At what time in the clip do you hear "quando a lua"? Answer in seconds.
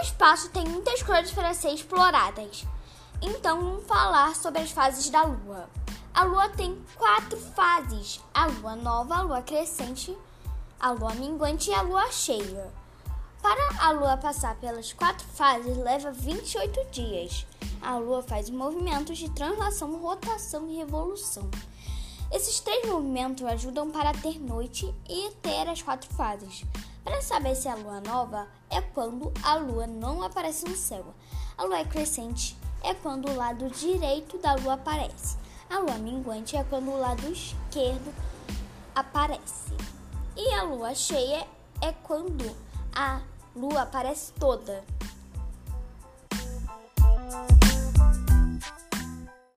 28.82-29.86, 41.92-43.82